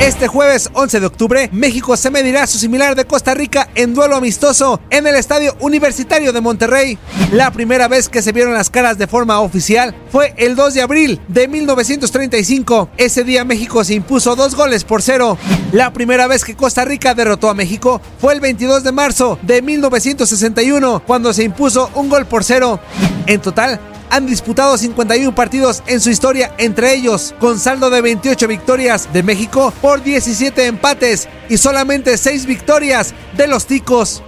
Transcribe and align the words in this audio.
Este 0.00 0.26
jueves 0.26 0.70
11 0.74 1.00
de 1.00 1.06
octubre, 1.06 1.48
México 1.52 1.96
se 1.96 2.10
medirá 2.10 2.42
a 2.42 2.46
su 2.46 2.58
similar 2.58 2.94
de 2.94 3.06
Costa 3.06 3.32
Rica 3.32 3.70
en 3.74 3.94
duelo 3.94 4.16
amistoso 4.16 4.80
en 4.90 5.06
el 5.06 5.14
Estadio 5.14 5.56
Universitario 5.60 6.32
de 6.32 6.40
Monterrey. 6.40 6.98
La 7.32 7.52
primera 7.52 7.88
vez 7.88 8.08
que 8.08 8.20
se 8.20 8.32
vieron 8.32 8.52
las 8.52 8.70
caras 8.70 8.98
de 8.98 9.06
forma 9.06 9.40
oficial 9.40 9.94
fue 10.10 10.34
el 10.36 10.56
2 10.56 10.74
de 10.74 10.82
abril 10.82 11.20
de 11.28 11.48
1935. 11.48 12.90
Ese 12.96 13.24
día 13.24 13.44
México 13.44 13.82
se 13.84 13.94
impuso 13.94 14.36
dos 14.36 14.54
goles 14.54 14.84
por 14.84 15.00
cero. 15.00 15.38
La 15.72 15.92
primera 15.92 16.26
vez 16.26 16.44
que 16.44 16.56
Costa 16.56 16.84
Rica 16.84 17.14
derrotó 17.14 17.48
a 17.48 17.54
México 17.54 18.00
fue 18.20 18.34
el 18.34 18.40
22 18.40 18.84
de 18.84 18.92
marzo 18.92 19.38
de 19.42 19.62
1961, 19.62 21.02
cuando 21.06 21.32
se 21.32 21.44
impuso 21.44 21.90
un 21.94 22.08
gol 22.08 22.26
por 22.26 22.44
cero. 22.44 22.80
En 23.26 23.40
total, 23.40 23.80
han 24.14 24.26
disputado 24.26 24.78
51 24.78 25.34
partidos 25.34 25.82
en 25.88 26.00
su 26.00 26.08
historia, 26.08 26.54
entre 26.56 26.94
ellos 26.94 27.34
con 27.40 27.58
saldo 27.58 27.90
de 27.90 28.00
28 28.00 28.46
victorias 28.46 29.12
de 29.12 29.24
México 29.24 29.72
por 29.82 30.04
17 30.04 30.66
empates 30.66 31.28
y 31.48 31.58
solamente 31.58 32.16
6 32.16 32.46
victorias 32.46 33.12
de 33.36 33.48
los 33.48 33.66
Ticos. 33.66 34.22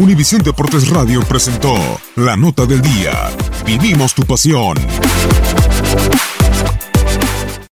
Univisión 0.00 0.42
Deportes 0.42 0.88
Radio 0.88 1.22
presentó 1.22 1.76
La 2.16 2.36
Nota 2.36 2.66
del 2.66 2.82
Día. 2.82 3.30
Vivimos 3.64 4.12
tu 4.12 4.24
pasión. 4.24 4.76